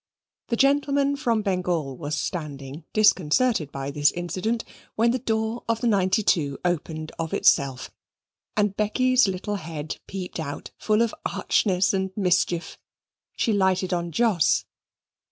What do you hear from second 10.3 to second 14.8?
out full of archness and mischief. She lighted on Jos.